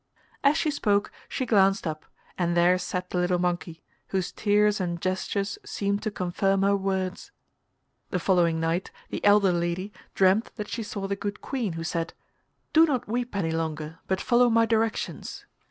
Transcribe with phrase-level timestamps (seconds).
[0.43, 4.99] As she spoke she glanced up, and there sat the little monkey, whose tears and
[4.99, 7.29] gestures seemed to confirm her words.
[8.09, 12.15] The following night the elder lady dreamt that she saw the Good Queen, who said,
[12.73, 15.45] 'Do not weep any longer but follow my directions.